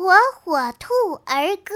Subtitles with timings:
[0.00, 0.94] 火火兔
[1.26, 1.74] 儿歌。